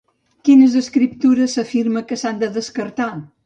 [0.47, 3.15] Quines escriptures s'afirma que s'han de destacar?